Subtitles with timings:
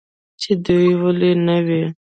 [0.41, 1.81] چې دى ولي نه وي.